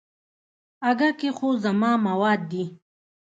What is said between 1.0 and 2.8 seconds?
کې خو زما مواد دي.